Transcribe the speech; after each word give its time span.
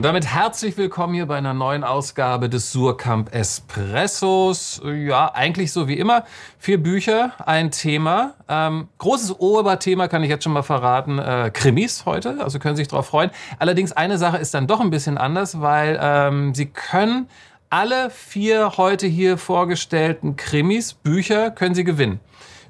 Und 0.00 0.04
damit 0.04 0.24
herzlich 0.24 0.78
willkommen 0.78 1.12
hier 1.12 1.26
bei 1.26 1.36
einer 1.36 1.52
neuen 1.52 1.84
Ausgabe 1.84 2.48
des 2.48 2.72
Surkamp 2.72 3.34
Espressos. 3.34 4.80
Ja, 4.82 5.30
eigentlich 5.34 5.72
so 5.72 5.88
wie 5.88 5.98
immer. 5.98 6.24
Vier 6.58 6.82
Bücher, 6.82 7.34
ein 7.44 7.70
Thema. 7.70 8.32
Ähm, 8.48 8.88
großes 8.96 9.38
Oberthema 9.40 10.08
kann 10.08 10.24
ich 10.24 10.30
jetzt 10.30 10.44
schon 10.44 10.54
mal 10.54 10.62
verraten. 10.62 11.18
Äh, 11.18 11.50
Krimis 11.52 12.06
heute, 12.06 12.42
also 12.42 12.58
können 12.58 12.76
Sie 12.76 12.80
sich 12.80 12.88
darauf 12.88 13.08
freuen. 13.08 13.30
Allerdings 13.58 13.92
eine 13.92 14.16
Sache 14.16 14.38
ist 14.38 14.54
dann 14.54 14.66
doch 14.66 14.80
ein 14.80 14.88
bisschen 14.88 15.18
anders, 15.18 15.60
weil 15.60 15.98
ähm, 16.00 16.54
Sie 16.54 16.64
können 16.64 17.28
alle 17.68 18.08
vier 18.08 18.78
heute 18.78 19.06
hier 19.06 19.36
vorgestellten 19.36 20.34
Krimis, 20.36 20.94
Bücher, 20.94 21.50
können 21.50 21.74
Sie 21.74 21.84
gewinnen. 21.84 22.20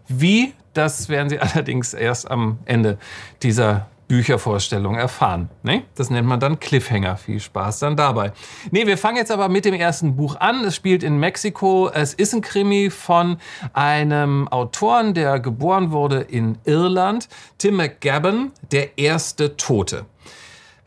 Wie, 0.08 0.52
das 0.74 1.08
werden 1.08 1.28
Sie 1.28 1.38
allerdings 1.38 1.94
erst 1.94 2.28
am 2.28 2.58
Ende 2.64 2.98
dieser 3.44 3.86
Büchervorstellung 4.10 4.96
erfahren. 4.96 5.50
Ne? 5.62 5.84
Das 5.94 6.10
nennt 6.10 6.26
man 6.26 6.40
dann 6.40 6.58
Cliffhanger. 6.58 7.16
Viel 7.16 7.38
Spaß 7.38 7.78
dann 7.78 7.94
dabei. 7.94 8.32
Nee, 8.72 8.88
wir 8.88 8.98
fangen 8.98 9.18
jetzt 9.18 9.30
aber 9.30 9.48
mit 9.48 9.64
dem 9.64 9.72
ersten 9.72 10.16
Buch 10.16 10.34
an. 10.40 10.64
Es 10.64 10.74
spielt 10.74 11.04
in 11.04 11.18
Mexiko. 11.18 11.88
Es 11.94 12.12
ist 12.12 12.34
ein 12.34 12.40
Krimi 12.40 12.90
von 12.90 13.36
einem 13.72 14.48
Autoren, 14.48 15.14
der 15.14 15.38
geboren 15.38 15.92
wurde 15.92 16.22
in 16.22 16.58
Irland. 16.64 17.28
Tim 17.58 17.76
McGabin, 17.76 18.50
der 18.72 18.98
erste 18.98 19.56
Tote. 19.56 20.06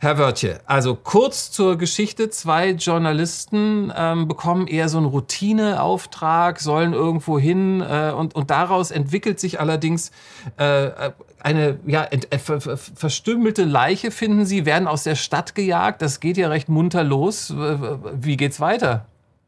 Herr 0.04 0.18
Wörtje, 0.18 0.60
also 0.66 0.96
kurz 0.96 1.50
zur 1.50 1.78
Geschichte. 1.78 2.28
Zwei 2.28 2.72
Journalisten 2.72 3.90
ähm, 3.96 4.28
bekommen 4.28 4.66
eher 4.66 4.90
so 4.90 4.98
einen 4.98 5.06
Routineauftrag, 5.06 6.60
sollen 6.60 6.92
irgendwo 6.92 7.38
hin 7.38 7.80
äh, 7.80 8.12
und, 8.14 8.34
und 8.34 8.50
daraus 8.50 8.90
entwickelt 8.90 9.40
sich 9.40 9.60
allerdings 9.60 10.10
äh, 10.58 10.90
eine 11.40 11.78
ja, 11.86 12.04
äh, 12.04 12.38
verstümmelte 12.38 13.64
Leiche, 13.64 14.10
finden 14.10 14.44
sie, 14.44 14.66
werden 14.66 14.88
aus 14.88 15.04
der 15.04 15.14
Stadt 15.14 15.54
gejagt. 15.54 16.02
Das 16.02 16.20
geht 16.20 16.36
ja 16.36 16.48
recht 16.48 16.68
munter 16.68 17.02
los. 17.02 17.54
Wie 17.56 18.36
geht's 18.36 18.60
weiter? 18.60 19.06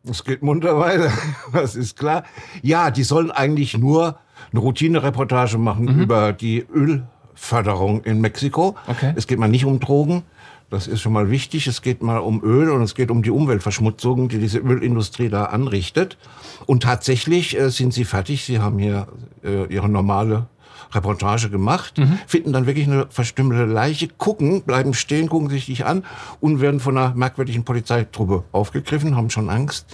Es 0.08 0.24
geht 0.24 0.42
munter 0.42 0.78
weiter, 0.78 1.12
das 1.52 1.76
ist 1.76 1.98
klar. 1.98 2.24
Ja, 2.62 2.90
die 2.90 3.02
sollen 3.02 3.30
eigentlich 3.30 3.76
nur 3.76 4.18
eine 4.52 4.60
Routinereportage 4.62 5.58
machen 5.58 5.84
mhm. 5.84 6.00
über 6.00 6.32
die 6.32 6.64
Ölförderung 6.74 8.04
in 8.04 8.22
Mexiko. 8.22 8.74
Okay. 8.86 9.12
Es 9.16 9.26
geht 9.26 9.38
mal 9.38 9.48
nicht 9.48 9.66
um 9.66 9.80
Drogen. 9.80 10.22
Das 10.68 10.88
ist 10.88 11.00
schon 11.00 11.12
mal 11.12 11.30
wichtig. 11.30 11.66
Es 11.68 11.80
geht 11.80 12.02
mal 12.02 12.18
um 12.18 12.42
Öl 12.42 12.70
und 12.70 12.82
es 12.82 12.94
geht 12.94 13.10
um 13.10 13.22
die 13.22 13.30
Umweltverschmutzung, 13.30 14.28
die 14.28 14.38
diese 14.38 14.58
Ölindustrie 14.58 15.28
da 15.28 15.44
anrichtet. 15.44 16.18
Und 16.66 16.82
tatsächlich 16.82 17.56
äh, 17.56 17.70
sind 17.70 17.94
sie 17.94 18.04
fertig. 18.04 18.44
Sie 18.44 18.58
haben 18.58 18.78
hier 18.78 19.06
äh, 19.44 19.72
ihre 19.72 19.88
normale 19.88 20.48
Reportage 20.92 21.50
gemacht, 21.50 21.98
mhm. 21.98 22.18
finden 22.26 22.52
dann 22.52 22.66
wirklich 22.66 22.86
eine 22.86 23.06
verstümmelte 23.10 23.64
Leiche, 23.64 24.08
gucken, 24.08 24.62
bleiben 24.62 24.94
stehen, 24.94 25.28
gucken 25.28 25.50
sich 25.50 25.66
dich 25.66 25.84
an 25.84 26.04
und 26.40 26.60
werden 26.60 26.80
von 26.80 26.96
einer 26.96 27.14
merkwürdigen 27.14 27.64
Polizeitruppe 27.64 28.44
aufgegriffen, 28.52 29.16
haben 29.16 29.30
schon 29.30 29.50
Angst. 29.50 29.86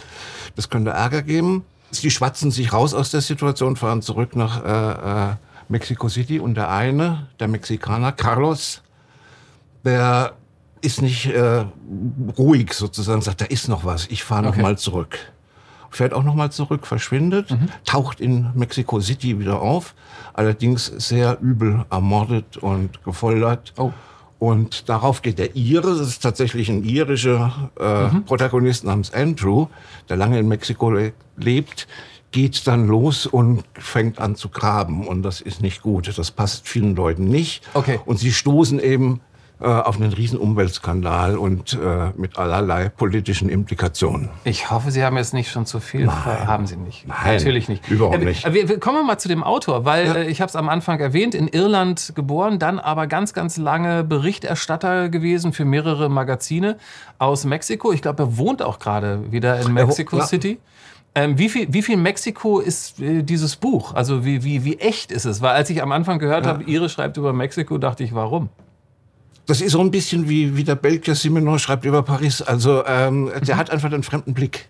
Das 0.54 0.68
könnte 0.68 0.90
Ärger 0.90 1.22
geben. 1.22 1.64
Die 2.02 2.10
schwatzen 2.10 2.50
sich 2.50 2.72
raus 2.72 2.94
aus 2.94 3.10
der 3.10 3.20
Situation, 3.20 3.76
fahren 3.76 4.02
zurück 4.02 4.34
nach 4.36 4.64
äh, 4.64 5.32
äh, 5.32 5.36
Mexico 5.68 6.08
City 6.08 6.40
und 6.40 6.54
der 6.54 6.70
eine, 6.70 7.28
der 7.38 7.48
Mexikaner, 7.48 8.12
Carlos, 8.12 8.82
der 9.84 10.34
ist 10.82 11.00
nicht 11.00 11.26
äh, 11.26 11.64
ruhig 12.36 12.72
sozusagen, 12.74 13.22
sagt, 13.22 13.40
da 13.40 13.44
ist 13.46 13.68
noch 13.68 13.84
was, 13.84 14.06
ich 14.08 14.24
fahre 14.24 14.48
okay. 14.48 14.58
noch 14.58 14.62
mal 14.62 14.78
zurück. 14.78 15.18
Fährt 15.90 16.14
auch 16.14 16.22
noch 16.22 16.34
mal 16.34 16.50
zurück, 16.50 16.86
verschwindet, 16.86 17.50
mhm. 17.50 17.68
taucht 17.84 18.20
in 18.20 18.50
Mexico 18.54 19.00
City 19.00 19.38
wieder 19.38 19.60
auf, 19.60 19.94
allerdings 20.32 20.86
sehr 20.86 21.38
übel 21.40 21.84
ermordet 21.90 22.56
und 22.56 23.02
gefoltert. 23.04 23.74
Oh. 23.76 23.92
Und 24.38 24.88
darauf 24.88 25.22
geht 25.22 25.38
der 25.38 25.54
Ire, 25.54 25.82
das 25.82 26.00
ist 26.00 26.20
tatsächlich 26.20 26.68
ein 26.68 26.82
irischer 26.82 27.70
äh, 27.78 28.08
mhm. 28.08 28.24
Protagonist 28.24 28.84
namens 28.84 29.12
Andrew, 29.12 29.68
der 30.08 30.16
lange 30.16 30.38
in 30.38 30.48
Mexiko 30.48 30.92
lebt, 31.36 31.86
geht 32.32 32.66
dann 32.66 32.88
los 32.88 33.26
und 33.26 33.62
fängt 33.74 34.18
an 34.18 34.34
zu 34.34 34.48
graben. 34.48 35.06
Und 35.06 35.22
das 35.22 35.40
ist 35.40 35.60
nicht 35.60 35.82
gut. 35.82 36.10
Das 36.18 36.30
passt 36.30 36.66
vielen 36.66 36.96
Leuten 36.96 37.26
nicht. 37.26 37.62
Okay. 37.74 38.00
Und 38.04 38.18
sie 38.18 38.32
stoßen 38.32 38.80
eben 38.80 39.20
äh, 39.62 39.66
auf 39.66 39.96
einen 39.96 40.12
riesen 40.12 40.38
Umweltskandal 40.38 41.36
und 41.36 41.74
äh, 41.74 42.10
mit 42.16 42.36
allerlei 42.36 42.88
politischen 42.88 43.48
Implikationen. 43.48 44.28
Ich 44.42 44.72
hoffe, 44.72 44.90
Sie 44.90 45.04
haben 45.04 45.16
jetzt 45.16 45.34
nicht 45.34 45.52
schon 45.52 45.66
zu 45.66 45.78
viel. 45.78 46.06
Nein. 46.06 46.46
Haben 46.46 46.66
Sie 46.66 46.76
nicht. 46.76 47.06
Nein, 47.06 47.36
natürlich 47.36 47.68
nicht. 47.68 47.88
Überhaupt 47.88 48.16
äh, 48.16 48.24
nicht. 48.24 48.52
Wir, 48.52 48.68
wir 48.68 48.80
kommen 48.80 49.06
mal 49.06 49.18
zu 49.18 49.28
dem 49.28 49.44
Autor, 49.44 49.84
weil 49.84 50.06
ja. 50.06 50.14
äh, 50.14 50.28
ich 50.28 50.40
habe 50.40 50.48
es 50.48 50.56
am 50.56 50.68
Anfang 50.68 50.98
erwähnt, 50.98 51.36
in 51.36 51.46
Irland 51.46 52.12
geboren, 52.16 52.58
dann 52.58 52.80
aber 52.80 53.06
ganz, 53.06 53.34
ganz 53.34 53.56
lange 53.56 54.02
Berichterstatter 54.02 55.08
gewesen 55.08 55.52
für 55.52 55.64
mehrere 55.64 56.08
Magazine 56.08 56.76
aus 57.18 57.44
Mexiko. 57.44 57.92
Ich 57.92 58.02
glaube, 58.02 58.24
er 58.24 58.36
wohnt 58.38 58.62
auch 58.62 58.80
gerade 58.80 59.30
wieder 59.30 59.60
in 59.60 59.72
Mexico 59.72 60.18
ja. 60.18 60.26
City. 60.26 60.58
Ähm, 61.14 61.38
wie, 61.38 61.48
viel, 61.48 61.72
wie 61.72 61.82
viel 61.82 61.98
Mexiko 61.98 62.58
ist 62.58 62.98
äh, 63.00 63.22
dieses 63.22 63.56
Buch? 63.56 63.94
Also 63.94 64.24
wie, 64.24 64.42
wie, 64.44 64.64
wie 64.64 64.78
echt 64.78 65.12
ist 65.12 65.26
es? 65.26 65.42
Weil 65.42 65.50
als 65.50 65.68
ich 65.70 65.82
am 65.82 65.92
Anfang 65.92 66.18
gehört 66.18 66.46
ja. 66.46 66.52
habe, 66.52 66.64
Ihre 66.64 66.88
schreibt 66.88 67.16
über 67.16 67.32
Mexiko, 67.32 67.78
dachte 67.78 68.02
ich, 68.02 68.14
warum? 68.14 68.48
Das 69.46 69.60
ist 69.60 69.72
so 69.72 69.80
ein 69.80 69.90
bisschen 69.90 70.28
wie, 70.28 70.56
wie 70.56 70.64
der 70.64 70.76
Belgier 70.76 71.14
Simenon 71.14 71.58
schreibt 71.58 71.84
über 71.84 72.02
Paris. 72.02 72.42
Also 72.42 72.84
ähm, 72.86 73.30
der 73.46 73.56
mhm. 73.56 73.58
hat 73.58 73.70
einfach 73.70 73.92
einen 73.92 74.02
fremden 74.02 74.34
Blick. 74.34 74.68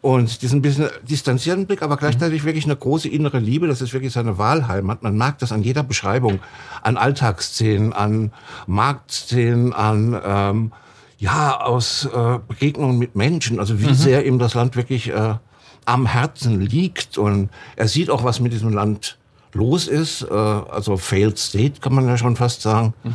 Und 0.00 0.42
diesen 0.42 0.60
bisschen 0.60 0.90
distanzierten 1.08 1.66
Blick, 1.66 1.80
aber 1.80 1.96
gleichzeitig 1.96 2.42
mhm. 2.42 2.46
wirklich 2.46 2.66
eine 2.66 2.76
große 2.76 3.08
innere 3.08 3.38
Liebe. 3.38 3.66
Das 3.68 3.80
ist 3.80 3.94
wirklich 3.94 4.12
seine 4.12 4.36
Wahlheimat. 4.36 5.02
Man 5.02 5.16
merkt 5.16 5.40
das 5.40 5.50
an 5.50 5.62
jeder 5.62 5.82
Beschreibung, 5.82 6.40
an 6.82 6.98
Alltagsszenen, 6.98 7.94
an 7.94 8.30
Marktszenen, 8.66 9.72
an 9.72 10.20
ähm, 10.22 10.72
ja 11.16 11.58
aus 11.58 12.04
äh, 12.04 12.38
Begegnungen 12.46 12.98
mit 12.98 13.16
Menschen. 13.16 13.58
Also 13.58 13.80
wie 13.80 13.86
mhm. 13.86 13.94
sehr 13.94 14.26
ihm 14.26 14.38
das 14.38 14.52
Land 14.52 14.76
wirklich 14.76 15.08
äh, 15.08 15.36
am 15.86 16.04
Herzen 16.04 16.60
liegt. 16.60 17.16
Und 17.16 17.48
er 17.76 17.88
sieht 17.88 18.10
auch, 18.10 18.24
was 18.24 18.40
mit 18.40 18.52
diesem 18.52 18.74
Land 18.74 19.16
los 19.54 19.88
ist. 19.88 20.20
Äh, 20.22 20.34
also 20.34 20.98
failed 20.98 21.38
state 21.38 21.80
kann 21.80 21.94
man 21.94 22.06
ja 22.06 22.18
schon 22.18 22.36
fast 22.36 22.60
sagen. 22.60 22.92
Mhm. 23.04 23.14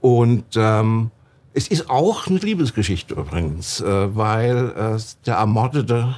Und 0.00 0.44
ähm, 0.56 1.10
es 1.54 1.68
ist 1.68 1.90
auch 1.90 2.26
eine 2.26 2.38
Liebesgeschichte 2.38 3.14
übrigens, 3.14 3.80
äh, 3.80 4.16
weil 4.16 4.70
äh, 4.76 5.00
der 5.26 5.36
ermordete 5.36 6.16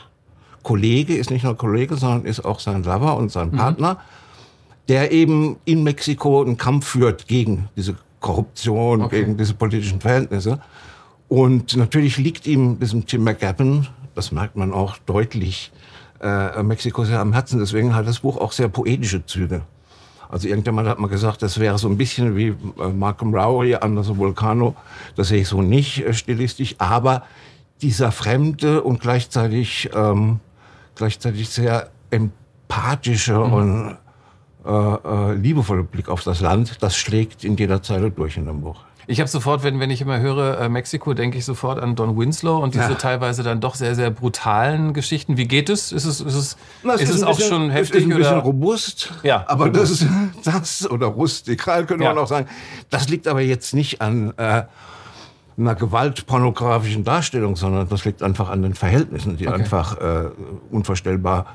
Kollege 0.62 1.16
ist 1.16 1.30
nicht 1.30 1.44
nur 1.44 1.56
Kollege, 1.56 1.96
sondern 1.96 2.24
ist 2.24 2.44
auch 2.44 2.60
sein 2.60 2.82
Lover 2.82 3.16
und 3.16 3.32
sein 3.32 3.50
mhm. 3.50 3.56
Partner, 3.56 3.98
der 4.88 5.12
eben 5.12 5.56
in 5.64 5.82
Mexiko 5.82 6.42
einen 6.42 6.56
Kampf 6.56 6.86
führt 6.88 7.26
gegen 7.26 7.68
diese 7.76 7.96
Korruption, 8.20 9.02
okay. 9.02 9.20
gegen 9.20 9.36
diese 9.36 9.54
politischen 9.54 10.00
Verhältnisse. 10.00 10.60
Und 11.28 11.76
natürlich 11.76 12.18
liegt 12.18 12.46
ihm 12.46 12.78
diesem 12.78 13.06
Tim 13.06 13.24
McGavin, 13.24 13.86
das 14.14 14.32
merkt 14.32 14.56
man 14.56 14.72
auch 14.72 14.98
deutlich, 14.98 15.72
äh, 16.20 16.62
Mexiko 16.62 17.04
sehr 17.04 17.20
am 17.20 17.32
Herzen. 17.32 17.60
Deswegen 17.60 17.94
hat 17.94 18.06
das 18.06 18.20
Buch 18.20 18.36
auch 18.36 18.52
sehr 18.52 18.68
poetische 18.68 19.24
Züge. 19.24 19.62
Also 20.30 20.48
irgendjemand 20.48 20.88
hat 20.88 20.98
mal 20.98 21.08
gesagt, 21.08 21.42
das 21.42 21.58
wäre 21.58 21.76
so 21.76 21.88
ein 21.88 21.96
bisschen 21.96 22.36
wie 22.36 22.48
äh, 22.48 22.88
Malcolm 22.88 23.34
Lowry, 23.34 23.74
Anderson 23.74 24.16
Vulcano. 24.16 24.76
Das 25.16 25.28
sehe 25.28 25.40
ich 25.40 25.48
so 25.48 25.60
nicht 25.60 26.06
äh, 26.06 26.14
stilistisch. 26.14 26.76
Aber 26.78 27.24
dieser 27.82 28.12
fremde 28.12 28.82
und 28.82 29.00
gleichzeitig, 29.00 29.90
ähm, 29.94 30.38
gleichzeitig 30.94 31.48
sehr 31.48 31.90
empathische 32.10 33.34
mhm. 33.34 33.52
und 33.52 33.96
äh, 34.64 34.70
äh, 34.70 35.34
liebevolle 35.34 35.82
Blick 35.82 36.08
auf 36.08 36.22
das 36.22 36.40
Land, 36.40 36.76
das 36.80 36.96
schlägt 36.96 37.44
in 37.44 37.56
jeder 37.56 37.82
Zeile 37.82 38.10
durch 38.10 38.36
in 38.36 38.46
dem 38.46 38.60
Buch. 38.60 38.84
Ich 39.06 39.20
habe 39.20 39.28
sofort, 39.28 39.62
wenn, 39.62 39.80
wenn 39.80 39.90
ich 39.90 40.00
immer 40.00 40.20
höre 40.20 40.60
äh, 40.60 40.68
Mexiko, 40.68 41.14
denke 41.14 41.38
ich 41.38 41.44
sofort 41.44 41.80
an 41.80 41.96
Don 41.96 42.16
Winslow 42.16 42.58
und 42.58 42.74
diese 42.74 42.90
ja. 42.90 42.94
teilweise 42.94 43.42
dann 43.42 43.60
doch 43.60 43.74
sehr, 43.74 43.94
sehr 43.94 44.10
brutalen 44.10 44.92
Geschichten. 44.92 45.36
Wie 45.36 45.46
geht 45.46 45.68
es? 45.68 45.92
Ist 45.92 46.04
es, 46.04 46.20
ist 46.20 46.34
es, 46.34 46.56
Na, 46.82 46.94
ist 46.94 47.02
ist 47.02 47.10
es 47.10 47.22
auch 47.22 47.36
bisschen, 47.36 47.50
schon 47.50 47.70
heftig? 47.70 48.00
Ist 48.00 48.04
ein 48.04 48.16
bisschen 48.16 48.34
oder? 48.34 48.42
robust. 48.42 49.12
Ja. 49.22 49.44
Aber 49.48 49.70
das 49.70 49.90
ist 49.90 50.06
das, 50.44 50.90
oder 50.90 51.06
rustikal 51.06 51.86
könnte 51.86 52.04
ja. 52.04 52.14
man 52.14 52.22
auch 52.22 52.28
sagen. 52.28 52.48
Das 52.90 53.08
liegt 53.08 53.26
aber 53.26 53.40
jetzt 53.40 53.74
nicht 53.74 54.00
an 54.00 54.32
äh, 54.36 54.64
einer 55.58 55.74
gewaltpornografischen 55.74 57.04
Darstellung, 57.04 57.56
sondern 57.56 57.88
das 57.88 58.04
liegt 58.04 58.22
einfach 58.22 58.48
an 58.48 58.62
den 58.62 58.74
Verhältnissen, 58.74 59.36
die 59.36 59.46
okay. 59.46 59.60
einfach 59.60 59.98
äh, 59.98 60.30
unvorstellbar 60.70 61.46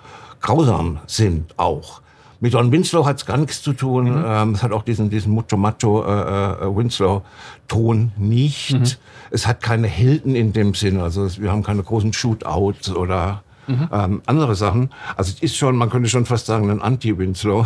grausam 0.42 1.00
sind 1.08 1.58
auch. 1.58 2.02
Mit 2.40 2.54
Don 2.54 2.72
Winslow 2.72 3.06
hat 3.06 3.18
es 3.18 3.26
gar 3.26 3.38
nichts 3.38 3.62
zu 3.62 3.74
tun. 3.74 4.20
Mhm. 4.20 4.26
Ähm, 4.26 4.52
es 4.54 4.64
hat 4.64 4.72
auch 4.72 4.84
diesen, 4.84 5.10
diesen 5.10 5.32
Mucho-Macho 5.34 6.04
äh, 6.04 6.66
äh, 6.66 6.76
Winslow-Ton 6.76 8.12
nicht. 8.18 8.74
Mhm. 8.74 8.84
Es 9.32 9.48
hat 9.48 9.62
keine 9.62 9.88
Helden 9.88 10.36
in 10.36 10.54
dem 10.54 10.74
Sinn. 10.74 11.00
Also 11.00 11.28
wir 11.40 11.52
haben 11.52 11.64
keine 11.64 11.84
großen 11.84 12.14
Shootouts 12.14 12.90
oder 12.96 13.44
Mhm. 13.68 13.90
Ähm, 13.92 14.22
andere 14.26 14.56
Sachen. 14.56 14.90
Also 15.16 15.34
es 15.34 15.42
ist 15.42 15.58
schon, 15.58 15.76
man 15.76 15.90
könnte 15.90 16.10
schon 16.10 16.26
fast 16.26 16.46
sagen, 16.46 16.70
ein 16.70 16.82
Anti-Winslow. 16.82 17.66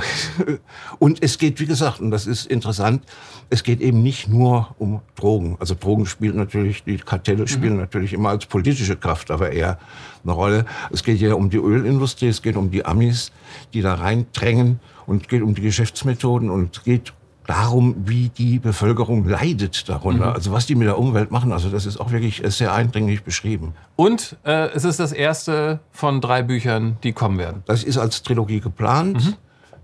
und 0.99 1.23
es 1.23 1.37
geht, 1.37 1.59
wie 1.59 1.65
gesagt, 1.65 1.99
und 1.99 2.11
das 2.11 2.27
ist 2.27 2.45
interessant, 2.45 3.03
es 3.49 3.63
geht 3.63 3.81
eben 3.81 4.01
nicht 4.01 4.27
nur 4.27 4.75
um 4.77 5.01
Drogen. 5.15 5.57
Also 5.59 5.75
Drogen 5.75 6.05
spielen 6.05 6.37
natürlich, 6.37 6.83
die 6.83 6.97
Kartelle 6.97 7.41
mhm. 7.41 7.47
spielen 7.47 7.73
mhm. 7.73 7.79
natürlich 7.79 8.13
immer 8.13 8.29
als 8.29 8.45
politische 8.45 8.95
Kraft, 8.95 9.31
aber 9.31 9.51
eher 9.51 9.79
eine 10.23 10.33
Rolle. 10.33 10.65
Es 10.91 11.03
geht 11.03 11.19
ja 11.19 11.33
um 11.33 11.49
die 11.49 11.57
Ölindustrie, 11.57 12.27
es 12.27 12.41
geht 12.41 12.55
um 12.55 12.71
die 12.71 12.85
Amis, 12.85 13.31
die 13.73 13.81
da 13.81 13.95
reindrängen 13.95 14.79
und 15.05 15.23
es 15.23 15.27
geht 15.27 15.41
um 15.41 15.55
die 15.55 15.61
Geschäftsmethoden 15.61 16.49
und 16.49 16.77
es 16.77 16.83
geht 16.83 17.13
darum, 17.47 17.95
wie 18.05 18.29
die 18.29 18.59
Bevölkerung 18.59 19.27
leidet 19.27 19.89
darunter. 19.89 20.27
Mhm. 20.27 20.33
Also 20.33 20.51
was 20.51 20.65
die 20.67 20.75
mit 20.75 20.87
der 20.87 20.99
Umwelt 20.99 21.31
machen. 21.31 21.51
Also 21.51 21.69
das 21.69 21.85
ist 21.85 21.99
auch 21.99 22.11
wirklich 22.11 22.43
sehr 22.45 22.73
eindringlich 22.73 23.23
beschrieben. 23.23 23.73
Und 23.95 24.37
äh, 24.43 24.69
es 24.69 24.83
ist 24.83 24.99
das 24.99 25.11
erste 25.11 25.79
von 25.91 26.21
drei 26.21 26.43
Büchern, 26.43 26.97
die 27.03 27.11
kommen 27.11 27.37
werden. 27.39 27.63
Das 27.65 27.83
ist 27.83 27.97
als 27.97 28.21
Trilogie 28.21 28.59
geplant. 28.59 29.25
Mhm. 29.25 29.33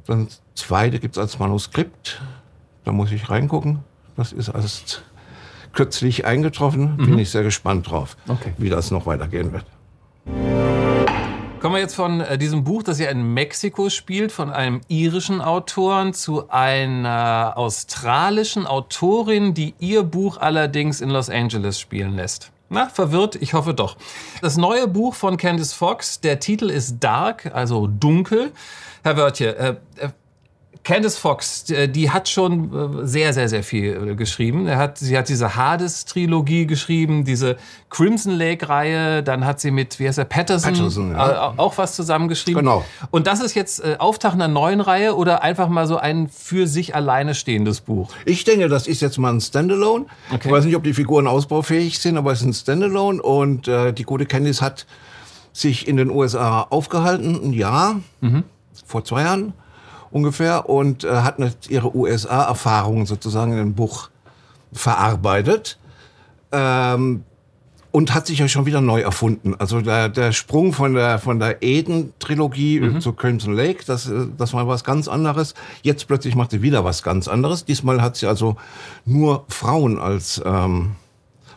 Dann 0.06 0.28
zweite 0.54 1.00
gibt 1.00 1.18
es 1.18 1.22
als 1.22 1.40
Manuskript. 1.40 2.22
Da 2.84 2.92
muss 2.92 3.12
ich 3.12 3.30
reingucken. 3.30 3.80
Das 4.16 4.32
ist 4.32 4.50
erst 4.50 5.04
kürzlich 5.74 6.26
eingetroffen. 6.26 6.98
Mhm. 6.98 7.06
Bin 7.06 7.20
ich 7.20 7.32
sehr 7.32 7.44
gespannt 7.44 7.90
drauf, 7.90 8.16
okay. 8.28 8.54
wie 8.58 8.70
das 8.70 8.92
noch 8.92 9.06
weitergehen 9.06 9.52
wird. 9.52 9.66
Kommen 11.60 11.76
wir 11.76 11.82
jetzt 11.82 11.96
von 11.96 12.22
äh, 12.22 12.38
diesem 12.38 12.64
Buch, 12.64 12.84
das 12.84 13.00
ja 13.00 13.10
in 13.10 13.34
Mexiko 13.34 13.90
spielt, 13.90 14.32
von 14.32 14.52
einem 14.52 14.82
irischen 14.88 15.42
Autoren 15.42 16.14
zu 16.14 16.50
einer 16.50 17.54
australischen 17.56 18.68
Autorin, 18.68 19.54
die 19.54 19.74
ihr 19.80 20.04
Buch 20.04 20.38
allerdings 20.38 21.02
in 21.02 21.10
Los 21.10 21.30
Angeles 21.30 21.80
spielen 21.80 22.16
lässt. 22.16 22.52
Na, 22.70 22.90
verwirrt? 22.90 23.36
Ich 23.36 23.54
hoffe 23.54 23.74
doch. 23.74 23.96
Das 24.42 24.58
neue 24.58 24.88
Buch 24.88 25.16
von 25.16 25.38
Candice 25.38 25.74
Fox, 25.74 26.20
der 26.20 26.40
Titel 26.40 26.70
ist 26.70 27.00
Dark, 27.00 27.52
also 27.54 27.88
dunkel. 27.88 28.52
Herr 29.04 29.18
Wörtje, 29.18 29.56
äh, 29.56 29.76
äh 29.98 30.10
Candice 30.86 31.18
Fox, 31.18 31.68
äh, 31.72 31.90
die 31.90 32.12
hat 32.12 32.30
schon 32.30 33.02
äh, 33.02 33.08
sehr, 33.08 33.34
sehr, 33.34 33.50
sehr 33.50 33.64
viel 33.64 34.12
äh, 34.12 34.16
geschrieben. 34.16 34.68
Er 34.68 34.78
hat, 34.78 35.00
sie 35.00 35.18
hat 35.18 35.28
diese 35.28 35.56
Hades-Trilogie 35.56 36.68
geschrieben, 36.68 37.26
diese 37.26 37.58
Crimson 37.90 38.34
Lake-Reihe, 38.34 39.24
dann 39.24 39.46
hat 39.46 39.60
sie 39.60 39.72
mit, 39.72 40.00
wie 40.00 40.08
heißt 40.08 40.20
er, 40.20 40.26
Patterson, 40.26 40.74
Patterson 40.74 41.12
ja. 41.12 41.56
auch 41.58 41.80
was 41.80 41.96
zusammengeschrieben. 41.96 42.62
Genau. 42.62 42.86
Und 43.10 43.26
das 43.26 43.42
ist 43.42 43.56
jetzt 43.56 43.84
Auftakt 44.00 44.36
einer 44.36 44.48
neuen 44.48 44.80
Reihe 44.80 45.16
oder 45.16 45.42
einfach 45.42 45.70
mal 45.70 45.88
so 45.88 45.98
ein 45.98 46.30
für 46.30 46.68
sich 46.68 46.94
alleine 46.94 47.34
stehendes 47.34 47.82
Buch? 47.82 48.12
Ich 48.26 48.44
denke, 48.44 48.70
das 48.70 48.86
ist 48.86 49.02
jetzt 49.02 49.18
mal 49.18 49.34
ein 49.34 49.42
Standalone. 49.42 50.06
Okay. 50.30 50.48
Ich 50.48 50.52
weiß 50.52 50.66
nicht, 50.66 50.76
ob 50.76 50.84
die 50.84 50.94
Figuren 50.94 51.26
ausbaufähig 51.26 51.98
sind, 51.98 52.16
aber 52.16 52.32
es 52.32 52.42
ist 52.42 52.46
ein 52.46 52.54
Standalone 52.54 53.24
und 53.24 53.68
äh, 53.68 53.92
die 53.92 54.04
gute 54.04 54.28
Candice 54.28 54.62
hat 54.62 54.86
sich 55.52 55.88
in 55.88 55.98
den 55.98 56.12
USA 56.12 56.62
aufgehalten, 56.70 57.40
ein 57.44 57.54
Jahr, 57.54 58.02
mhm. 58.22 58.44
vor 58.86 59.04
zwei 59.04 59.24
Jahren 59.24 59.54
ungefähr 60.16 60.70
und 60.70 61.04
äh, 61.04 61.10
hat 61.10 61.38
ihre 61.68 61.94
USA-Erfahrungen 61.94 63.06
sozusagen 63.06 63.52
in 63.52 63.60
ein 63.60 63.74
Buch 63.76 64.10
verarbeitet. 64.72 65.78
Ähm, 66.54 67.26
und 67.92 68.14
hat 68.14 68.28
sich 68.28 68.40
ja 68.40 68.50
schon 68.50 68.66
wieder 68.66 68.82
neu 68.82 69.00
erfunden. 69.00 69.56
Also 69.56 69.80
der, 69.80 70.10
der 70.10 70.34
Sprung 70.34 70.74
von 70.74 70.96
der, 70.96 71.18
von 71.18 71.40
der 71.40 71.64
Eden-Trilogie 71.64 72.82
mhm. 72.82 73.00
zu 73.00 73.14
Crimson 73.14 73.54
Lake, 73.54 73.86
das, 73.86 74.10
äh, 74.10 74.28
das 74.38 74.54
war 74.54 74.68
was 74.68 74.84
ganz 74.84 75.08
anderes. 75.08 75.54
Jetzt 75.82 76.06
plötzlich 76.08 76.36
macht 76.36 76.52
sie 76.52 76.62
wieder 76.62 76.84
was 76.84 77.04
ganz 77.04 77.30
anderes. 77.30 77.64
Diesmal 77.64 78.02
hat 78.02 78.18
sie 78.18 78.28
also 78.28 78.58
nur 79.06 79.46
Frauen 79.48 79.98
als 79.98 80.42
ähm, 80.46 80.96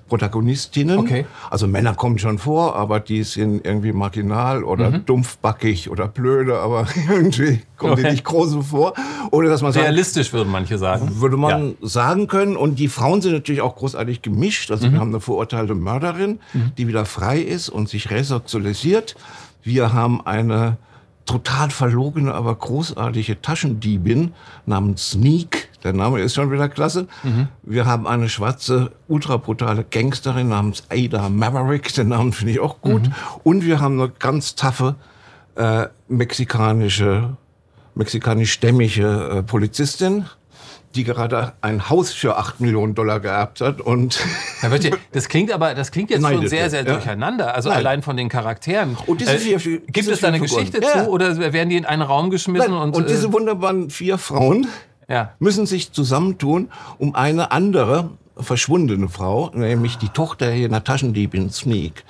Protagonistinnen. 0.08 0.98
Okay. 0.98 1.26
Also 1.50 1.66
Männer 1.66 1.94
kommen 1.94 2.18
schon 2.18 2.38
vor, 2.38 2.76
aber 2.76 3.00
die 3.00 3.22
sind 3.22 3.64
irgendwie 3.64 3.92
marginal 3.92 4.64
oder 4.64 4.90
mhm. 4.90 5.04
dumpfbackig 5.06 5.90
oder 5.90 6.08
blöde, 6.08 6.58
aber 6.58 6.86
irgendwie 7.08 7.62
kommen 7.76 7.92
okay. 7.92 8.04
die 8.04 8.10
nicht 8.12 8.24
groß 8.24 8.56
vor. 8.66 8.94
Oder 9.30 9.48
dass 9.48 9.62
man 9.62 9.72
sagt, 9.72 9.84
Realistisch 9.84 10.32
würden 10.32 10.50
manche 10.50 10.78
sagen. 10.78 11.20
Würde 11.20 11.36
man 11.36 11.76
ja. 11.80 11.88
sagen 11.88 12.26
können. 12.26 12.56
Und 12.56 12.78
die 12.78 12.88
Frauen 12.88 13.22
sind 13.22 13.32
natürlich 13.32 13.60
auch 13.60 13.76
großartig 13.76 14.22
gemischt. 14.22 14.70
Also 14.70 14.88
mhm. 14.88 14.92
wir 14.92 15.00
haben 15.00 15.10
eine 15.10 15.20
verurteilte 15.20 15.74
Mörderin, 15.74 16.40
mhm. 16.52 16.72
die 16.76 16.88
wieder 16.88 17.04
frei 17.04 17.38
ist 17.38 17.68
und 17.68 17.88
sich 17.88 18.10
resozialisiert. 18.10 19.14
Wir 19.62 19.92
haben 19.92 20.26
eine 20.26 20.78
total 21.26 21.70
verlogene, 21.70 22.34
aber 22.34 22.54
großartige 22.54 23.40
Taschendiebin 23.42 24.32
namens 24.66 25.10
Sneak. 25.10 25.67
Der 25.84 25.92
Name 25.92 26.20
ist 26.20 26.34
schon 26.34 26.50
wieder 26.50 26.68
klasse. 26.68 27.06
Mhm. 27.22 27.48
Wir 27.62 27.86
haben 27.86 28.06
eine 28.06 28.28
schwarze, 28.28 28.92
ultra 29.06 29.36
brutale 29.36 29.84
Gangsterin 29.84 30.48
namens 30.48 30.84
Ada 30.90 31.28
Maverick. 31.28 31.94
Den 31.94 32.08
Namen 32.08 32.32
finde 32.32 32.54
ich 32.54 32.60
auch 32.60 32.80
gut. 32.80 33.02
Mhm. 33.02 33.14
Und 33.44 33.64
wir 33.64 33.80
haben 33.80 34.00
eine 34.00 34.10
ganz 34.10 34.54
taffe 34.54 34.96
äh, 35.54 35.86
mexikanische, 36.08 37.36
mexikanisch-stämmige 37.94 39.38
äh, 39.38 39.42
Polizistin 39.42 40.26
die 40.94 41.04
gerade 41.04 41.52
ein 41.60 41.90
Haus 41.90 42.12
für 42.12 42.38
8 42.38 42.60
Millionen 42.60 42.94
Dollar 42.94 43.20
geerbt 43.20 43.60
hat 43.60 43.80
und 43.80 44.20
das 45.12 45.28
klingt 45.28 45.52
aber 45.52 45.74
das 45.74 45.90
klingt 45.90 46.10
jetzt 46.10 46.26
schon 46.26 46.48
sehr 46.48 46.70
sehr 46.70 46.82
durcheinander 46.82 47.54
also 47.54 47.68
Nein. 47.68 47.78
allein 47.78 48.02
von 48.02 48.16
den 48.16 48.28
Charakteren 48.28 48.96
und 49.06 49.20
diese 49.20 49.38
vier, 49.38 49.56
äh, 49.56 49.78
gibt 49.78 49.96
diese 49.96 50.12
es 50.12 50.20
da 50.20 50.28
eine 50.28 50.40
Geschichte 50.40 50.80
ja. 50.82 51.04
zu 51.04 51.10
oder 51.10 51.36
werden 51.52 51.68
die 51.68 51.76
in 51.76 51.84
einen 51.84 52.02
Raum 52.02 52.30
geschmissen 52.30 52.72
und 52.72 52.96
und 52.96 53.08
diese 53.08 53.28
äh, 53.28 53.32
wunderbaren 53.32 53.90
vier 53.90 54.16
Frauen 54.16 54.66
ja. 55.08 55.32
müssen 55.38 55.66
sich 55.66 55.92
zusammentun 55.92 56.70
um 56.98 57.14
eine 57.14 57.50
andere 57.50 58.10
verschwundene 58.36 59.08
Frau 59.08 59.50
nämlich 59.54 59.96
die 59.96 60.08
Tochter 60.08 60.52
jener 60.52 60.84
Taschendiebin 60.84 61.50
Sneak 61.50 62.04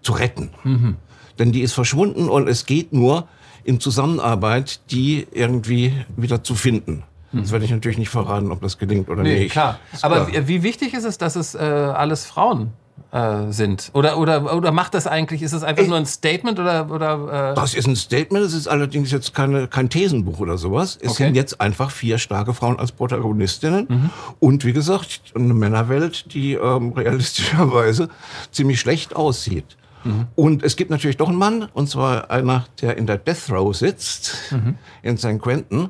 zu 0.00 0.12
retten 0.12 0.50
mhm. 0.64 0.96
denn 1.38 1.52
die 1.52 1.62
ist 1.62 1.72
verschwunden 1.72 2.28
und 2.28 2.48
es 2.48 2.66
geht 2.66 2.92
nur 2.92 3.26
in 3.64 3.80
Zusammenarbeit 3.80 4.80
die 4.90 5.26
irgendwie 5.32 5.92
wieder 6.16 6.42
zu 6.42 6.54
finden 6.54 7.04
das 7.34 7.50
werde 7.50 7.64
ich 7.64 7.70
natürlich 7.70 7.96
nicht 7.96 8.10
verraten, 8.10 8.52
ob 8.52 8.60
das 8.60 8.76
gelingt 8.76 9.08
oder 9.08 9.22
nee, 9.22 9.44
nicht. 9.44 9.52
Klar. 9.52 9.78
Aber 10.02 10.28
wie, 10.28 10.48
wie 10.48 10.62
wichtig 10.62 10.92
ist 10.92 11.04
es, 11.04 11.16
dass 11.16 11.34
es 11.34 11.54
äh, 11.54 11.58
alles 11.58 12.26
Frauen 12.26 12.72
äh, 13.10 13.50
sind? 13.50 13.90
Oder, 13.94 14.18
oder, 14.18 14.54
oder 14.56 14.72
macht 14.72 14.94
das 14.94 15.06
eigentlich, 15.06 15.42
ist 15.42 15.52
es 15.52 15.62
einfach 15.62 15.82
ich, 15.82 15.88
nur 15.88 15.98
ein 15.98 16.06
Statement 16.06 16.58
oder? 16.58 16.90
oder 16.90 17.52
äh 17.52 17.54
das 17.54 17.74
ist 17.74 17.86
ein 17.86 17.96
Statement, 17.96 18.44
es 18.44 18.54
ist 18.54 18.68
allerdings 18.68 19.10
jetzt 19.10 19.34
keine, 19.34 19.68
kein 19.68 19.88
Thesenbuch 19.88 20.40
oder 20.40 20.58
sowas. 20.58 20.98
Es 21.00 21.12
okay. 21.12 21.24
sind 21.24 21.34
jetzt 21.34 21.60
einfach 21.60 21.90
vier 21.90 22.18
starke 22.18 22.54
Frauen 22.54 22.78
als 22.78 22.92
Protagonistinnen 22.92 23.86
mhm. 23.88 24.10
und 24.40 24.64
wie 24.64 24.72
gesagt, 24.72 25.20
eine 25.34 25.54
Männerwelt, 25.54 26.32
die 26.34 26.54
ähm, 26.54 26.92
realistischerweise 26.96 28.08
ziemlich 28.50 28.80
schlecht 28.80 29.16
aussieht. 29.16 29.76
Mhm. 30.04 30.26
Und 30.34 30.62
es 30.62 30.76
gibt 30.76 30.90
natürlich 30.90 31.16
doch 31.16 31.28
einen 31.28 31.38
Mann, 31.38 31.68
und 31.74 31.88
zwar 31.88 32.30
einer, 32.30 32.66
der 32.80 32.96
in 32.96 33.06
der 33.06 33.18
Death 33.18 33.50
Row 33.50 33.74
sitzt, 33.76 34.36
mhm. 34.50 34.76
in 35.02 35.16
St. 35.16 35.40
Quentin. 35.40 35.88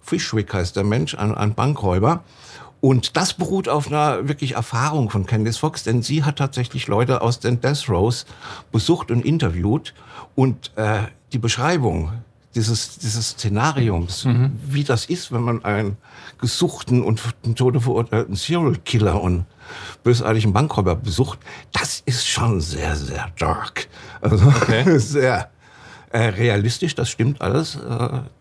Fishwick 0.00 0.52
heißt 0.52 0.76
der 0.76 0.84
Mensch, 0.84 1.14
ein, 1.14 1.34
ein 1.34 1.54
Bankräuber. 1.54 2.24
Und 2.80 3.16
das 3.16 3.34
beruht 3.34 3.68
auf 3.68 3.88
einer 3.88 4.28
wirklich 4.28 4.52
Erfahrung 4.52 5.10
von 5.10 5.26
Candice 5.26 5.58
Fox, 5.58 5.82
denn 5.82 6.02
sie 6.02 6.24
hat 6.24 6.36
tatsächlich 6.36 6.86
Leute 6.86 7.20
aus 7.20 7.38
den 7.38 7.60
Death 7.60 7.88
Rows 7.88 8.24
besucht 8.72 9.10
und 9.10 9.24
interviewt. 9.24 9.94
Und 10.34 10.72
äh, 10.76 11.02
die 11.32 11.38
Beschreibung 11.38 12.12
dieses, 12.54 12.98
dieses 12.98 13.30
Szenariums, 13.30 14.24
mhm. 14.24 14.58
wie 14.66 14.82
das 14.82 15.04
ist, 15.06 15.30
wenn 15.30 15.42
man 15.42 15.64
einen 15.64 15.98
gesuchten 16.38 17.02
und 17.02 17.20
zum 17.44 17.54
Tode 17.54 17.80
verurteilten 17.80 18.34
Serial 18.34 18.76
Killer 18.84 19.22
und 19.22 19.44
bösartigen 20.02 20.52
Bankräuber 20.52 20.96
besucht, 20.96 21.38
das 21.72 22.02
ist 22.06 22.26
schon 22.26 22.60
sehr, 22.60 22.96
sehr 22.96 23.30
dark. 23.38 23.88
Also 24.20 24.46
okay. 24.46 24.98
sehr 24.98 25.50
äh, 26.12 26.18
realistisch, 26.18 26.96
das 26.96 27.08
stimmt 27.08 27.40
alles. 27.40 27.76
Äh, 27.76 27.78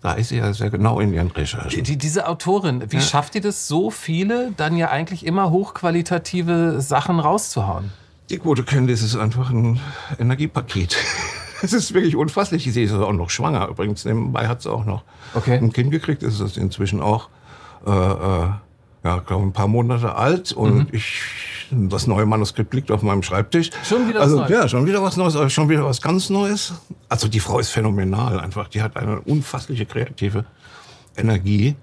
da 0.02 0.14
ist 0.14 0.30
sie 0.30 0.38
ja 0.38 0.52
sehr 0.54 0.72
genau 0.72 1.00
in 1.00 1.14
ihren 1.14 1.30
Recherchen. 1.30 1.84
Die, 1.84 1.98
diese 1.98 2.28
Autorin, 2.28 2.92
wie 2.92 2.96
ja. 2.96 3.02
schafft 3.02 3.36
die 3.36 3.42
das, 3.42 3.68
so 3.68 3.92
viele 3.92 4.52
dann 4.58 4.76
ja 4.76 4.90
eigentlich 4.90 5.26
immer 5.26 5.52
hochqualitative 5.52 6.82
Sachen 6.82 7.20
rauszuhauen? 7.20 7.92
Die 8.32 8.38
gute 8.38 8.64
Candice 8.64 9.04
ist 9.04 9.16
einfach 9.16 9.50
ein 9.52 9.80
Energiepaket. 10.20 10.98
Es 11.62 11.74
ist 11.74 11.94
wirklich 11.94 12.16
unfasslich. 12.16 12.72
Sie 12.72 12.84
ist 12.84 12.94
auch 12.94 13.12
noch 13.12 13.30
schwanger. 13.30 13.68
Übrigens, 13.68 14.06
nebenbei 14.06 14.48
hat 14.48 14.62
sie 14.62 14.72
auch 14.72 14.86
noch 14.86 15.04
okay. 15.34 15.58
ein 15.58 15.74
Kind 15.74 15.92
gekriegt. 15.92 16.24
Das 16.24 16.40
ist 16.40 16.56
inzwischen 16.56 17.02
auch, 17.02 17.28
äh, 17.86 17.90
äh, 17.92 18.50
ja, 19.04 19.20
glaube 19.28 19.46
ein 19.46 19.52
paar 19.52 19.68
Monate 19.68 20.16
alt. 20.16 20.54
Und 20.54 20.76
mhm. 20.76 20.88
ich 20.94 21.22
das 21.72 22.08
neue 22.08 22.26
Manuskript 22.26 22.74
liegt 22.74 22.92
auf 22.92 23.02
meinem 23.02 23.24
Schreibtisch. 23.24 23.70
Schon 23.84 24.08
wieder 24.08 24.22
also, 24.22 24.38
was 24.40 24.50
Neues? 24.50 24.62
Ja, 24.62 24.68
schon 24.68 24.86
wieder 24.86 25.02
was 25.02 25.18
Neues, 25.18 25.54
schon 25.54 25.70
wieder 25.70 25.86
was 25.86 26.02
ganz 26.02 26.30
Neues. 26.30 26.74
Also 27.08 27.28
die 27.28 27.40
Frau 27.40 27.60
ist 27.60 27.70
phänomenal 27.70 28.40
einfach. 28.40 28.68
Die 28.70 28.82
hat 28.82 28.98
eine 28.98 29.22
unfassliche 29.22 29.86
kreative 29.86 30.46
Energie. 31.16 31.76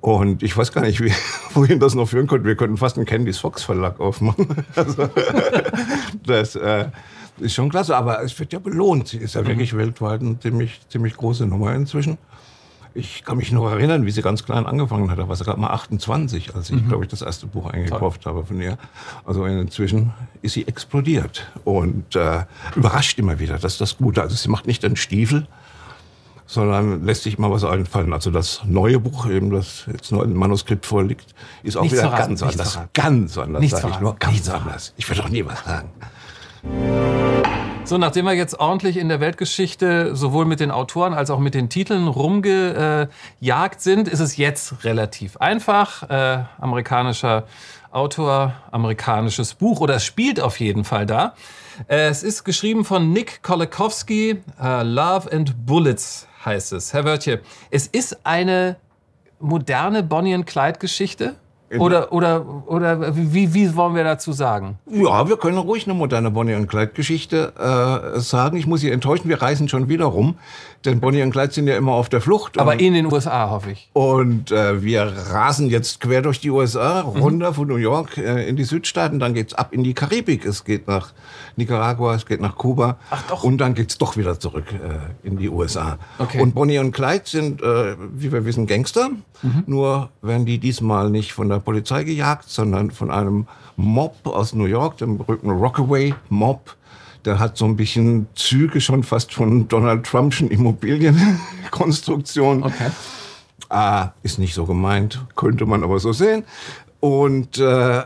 Und 0.00 0.42
ich 0.42 0.56
weiß 0.56 0.72
gar 0.72 0.82
nicht, 0.82 1.02
wie, 1.02 1.12
wohin 1.54 1.80
das 1.80 1.94
noch 1.94 2.08
führen 2.08 2.26
könnte. 2.26 2.46
Wir 2.46 2.56
könnten 2.56 2.76
fast 2.76 2.96
einen 2.96 3.06
Candice 3.06 3.38
Fox 3.38 3.62
Verlag 3.62 4.00
aufmachen. 4.00 4.48
Also, 4.76 5.08
das 6.24 6.54
äh, 6.54 6.86
ist 7.38 7.54
schon 7.54 7.68
klasse, 7.68 7.96
aber 7.96 8.22
es 8.22 8.38
wird 8.38 8.52
ja 8.52 8.58
belohnt. 8.58 9.08
Sie 9.08 9.18
ist 9.18 9.34
ja 9.34 9.42
mhm. 9.42 9.48
wirklich 9.48 9.76
weltweit 9.76 10.20
eine 10.20 10.38
ziemlich, 10.38 10.80
ziemlich 10.88 11.16
große 11.16 11.46
Nummer 11.46 11.74
inzwischen. 11.74 12.16
Ich 12.98 13.22
kann 13.22 13.36
mich 13.36 13.52
noch 13.52 13.70
erinnern, 13.70 14.06
wie 14.06 14.10
sie 14.10 14.22
ganz 14.22 14.44
klein 14.44 14.66
angefangen 14.66 15.08
hat. 15.08 15.18
Da 15.20 15.28
war 15.28 15.36
sie 15.36 15.44
gerade 15.44 15.60
mal 15.60 15.70
28, 15.70 16.56
als 16.56 16.70
ich, 16.70 16.82
mhm. 16.82 16.88
glaube 16.88 17.04
ich, 17.04 17.10
das 17.10 17.22
erste 17.22 17.46
Buch 17.46 17.70
eingekauft 17.70 18.22
Toll. 18.22 18.34
habe 18.34 18.44
von 18.44 18.60
ihr. 18.60 18.76
Also 19.24 19.44
inzwischen 19.44 20.12
ist 20.42 20.54
sie 20.54 20.66
explodiert 20.66 21.48
und 21.64 22.16
äh, 22.16 22.40
überrascht 22.74 23.16
immer 23.20 23.38
wieder. 23.38 23.56
Das 23.58 23.74
ist 23.74 23.80
das 23.80 23.98
Gute. 23.98 24.20
Also 24.20 24.34
sie 24.34 24.48
macht 24.48 24.66
nicht 24.66 24.82
den 24.82 24.96
Stiefel, 24.96 25.46
sondern 26.46 27.04
lässt 27.04 27.22
sich 27.22 27.38
mal 27.38 27.52
was 27.52 27.62
einfallen. 27.62 28.12
Also 28.12 28.32
das 28.32 28.62
neue 28.64 28.98
Buch, 28.98 29.30
eben 29.30 29.50
das 29.50 29.84
jetzt 29.92 30.10
nur 30.10 30.24
ein 30.24 30.34
Manuskript 30.34 30.84
vorliegt, 30.84 31.36
ist 31.62 31.76
auch 31.76 31.82
nichts 31.82 31.98
wieder 31.98 32.08
verraten, 32.10 32.34
ganz 32.34 32.42
anders. 32.42 32.80
Ganz 32.94 33.38
anders, 33.38 33.70
sage 33.70 33.90
ich 33.92 34.00
nur. 34.00 34.16
Ganz 34.16 34.48
anders. 34.48 34.92
Ich 34.96 35.08
will 35.08 35.16
doch 35.16 35.28
nie 35.28 35.44
was 35.44 35.64
sagen. 35.64 35.88
So, 37.88 37.96
nachdem 37.96 38.26
wir 38.26 38.34
jetzt 38.34 38.60
ordentlich 38.60 38.98
in 38.98 39.08
der 39.08 39.18
Weltgeschichte 39.18 40.14
sowohl 40.14 40.44
mit 40.44 40.60
den 40.60 40.70
Autoren 40.70 41.14
als 41.14 41.30
auch 41.30 41.38
mit 41.38 41.54
den 41.54 41.70
Titeln 41.70 42.06
rumgejagt 42.06 43.80
sind, 43.80 44.08
ist 44.08 44.20
es 44.20 44.36
jetzt 44.36 44.84
relativ 44.84 45.38
einfach. 45.38 46.02
Äh, 46.10 46.44
amerikanischer 46.58 47.46
Autor, 47.90 48.52
amerikanisches 48.72 49.54
Buch 49.54 49.80
oder 49.80 50.00
spielt 50.00 50.38
auf 50.38 50.60
jeden 50.60 50.84
Fall 50.84 51.06
da. 51.06 51.34
Äh, 51.86 52.08
es 52.08 52.22
ist 52.22 52.44
geschrieben 52.44 52.84
von 52.84 53.10
Nick 53.14 53.42
Kolakowski. 53.42 54.42
Uh, 54.60 54.82
Love 54.82 55.32
and 55.32 55.64
Bullets 55.64 56.28
heißt 56.44 56.74
es. 56.74 56.92
Herr 56.92 57.06
Wörtje, 57.06 57.40
es 57.70 57.86
ist 57.86 58.26
eine 58.26 58.76
moderne 59.40 60.02
Bonnie 60.02 60.34
and 60.34 60.46
Clyde 60.46 60.78
Geschichte? 60.78 61.36
Oder, 61.76 62.12
oder, 62.12 62.46
oder 62.66 63.14
wie, 63.14 63.52
wie 63.52 63.76
wollen 63.76 63.94
wir 63.94 64.04
dazu 64.04 64.32
sagen? 64.32 64.78
Ja, 64.90 65.28
wir 65.28 65.36
können 65.36 65.58
ruhig 65.58 65.86
eine 65.86 65.92
moderne 65.92 66.30
Bonnie 66.30 66.54
und 66.54 66.66
Clyde 66.66 66.92
Geschichte 66.92 67.52
äh, 67.58 68.20
sagen. 68.20 68.56
Ich 68.56 68.66
muss 68.66 68.80
Sie 68.80 68.90
enttäuschen, 68.90 69.28
wir 69.28 69.42
reisen 69.42 69.68
schon 69.68 69.88
wieder 69.88 70.06
rum, 70.06 70.36
denn 70.86 71.00
Bonnie 71.00 71.22
und 71.22 71.30
Clyde 71.30 71.52
sind 71.52 71.66
ja 71.66 71.76
immer 71.76 71.92
auf 71.92 72.08
der 72.08 72.22
Flucht. 72.22 72.58
Aber 72.58 72.80
in 72.80 72.94
den 72.94 73.12
USA, 73.12 73.50
hoffe 73.50 73.72
ich. 73.72 73.90
Und 73.92 74.50
äh, 74.50 74.82
wir 74.82 75.12
rasen 75.30 75.68
jetzt 75.68 76.00
quer 76.00 76.22
durch 76.22 76.40
die 76.40 76.50
USA, 76.50 77.02
runter 77.02 77.50
mhm. 77.50 77.54
von 77.54 77.68
New 77.68 77.76
York 77.76 78.16
äh, 78.16 78.48
in 78.48 78.56
die 78.56 78.64
Südstaaten, 78.64 79.18
dann 79.18 79.34
geht's 79.34 79.52
ab 79.52 79.72
in 79.72 79.84
die 79.84 79.92
Karibik. 79.92 80.46
Es 80.46 80.64
geht 80.64 80.88
nach 80.88 81.12
Nicaragua, 81.56 82.14
es 82.14 82.24
geht 82.24 82.40
nach 82.40 82.56
Kuba. 82.56 82.96
Ach 83.10 83.22
doch. 83.28 83.44
Und 83.44 83.58
dann 83.58 83.74
geht's 83.74 83.98
doch 83.98 84.16
wieder 84.16 84.40
zurück 84.40 84.72
äh, 84.72 85.26
in 85.26 85.36
die 85.36 85.50
USA. 85.50 85.98
Okay. 86.18 86.40
Und 86.40 86.54
Bonnie 86.54 86.78
und 86.78 86.92
Clyde 86.92 87.24
sind, 87.24 87.60
äh, 87.60 87.96
wie 88.14 88.32
wir 88.32 88.46
wissen, 88.46 88.66
Gangster. 88.66 89.10
Mhm. 89.42 89.64
Nur 89.66 90.10
werden 90.22 90.46
die 90.46 90.58
diesmal 90.58 91.10
nicht 91.10 91.32
von 91.32 91.48
der 91.48 91.57
Polizei 91.60 92.04
gejagt, 92.04 92.48
sondern 92.48 92.90
von 92.90 93.10
einem 93.10 93.46
Mob 93.76 94.26
aus 94.26 94.54
New 94.54 94.66
York, 94.66 94.98
dem 94.98 95.16
berühmten 95.18 95.50
Rockaway 95.50 96.14
Mob. 96.28 96.76
Der 97.24 97.38
hat 97.38 97.56
so 97.56 97.64
ein 97.64 97.76
bisschen 97.76 98.28
Züge 98.34 98.80
schon 98.80 99.02
fast 99.02 99.34
von 99.34 99.66
Donald 99.68 100.06
Trumpschen 100.06 100.50
Immobilienkonstruktion. 100.50 102.62
Okay. 102.62 102.90
Ah, 103.68 104.10
ist 104.22 104.38
nicht 104.38 104.54
so 104.54 104.64
gemeint, 104.64 105.26
könnte 105.36 105.66
man 105.66 105.84
aber 105.84 105.98
so 105.98 106.12
sehen. 106.12 106.44
Und 107.00 107.58
äh, 107.58 108.02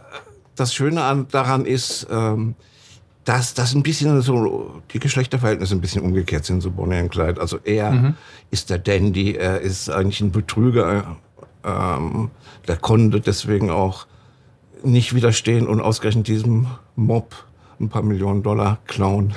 das 0.57 0.75
Schöne 0.75 1.05
an, 1.05 1.29
daran 1.31 1.67
ist, 1.67 2.07
ähm, 2.11 2.57
dass 3.25 3.55
das 3.55 3.75
ein 3.75 3.83
bisschen 3.83 4.21
so 4.23 4.83
die 4.93 4.99
Geschlechterverhältnisse 4.99 5.75
ein 5.75 5.81
bisschen 5.81 6.03
umgekehrt 6.03 6.45
sind, 6.45 6.61
so 6.61 6.71
Bonnie 6.71 7.01
und 7.01 7.11
Clyde. 7.11 7.41
Also 7.41 7.59
er 7.65 7.93
mhm. 7.93 8.15
ist 8.51 8.71
der 8.71 8.79
Dandy, 8.79 9.37
er 9.37 9.61
ist 9.61 9.89
eigentlich 9.89 10.21
ein 10.21 10.33
Betrüger, 10.33 11.17
ähm, 11.65 12.31
der 12.69 12.77
konnte 12.77 13.21
deswegen 13.21 13.71
auch 13.71 14.07
nicht 14.85 15.15
widerstehen 15.15 15.67
und 15.67 15.81
ausgerechnet 15.81 16.29
diesem 16.29 16.67
Mob 16.97 17.35
ein 17.81 17.89
paar 17.89 18.03
Millionen 18.03 18.43
Dollar 18.43 18.79
klauen. 18.87 19.35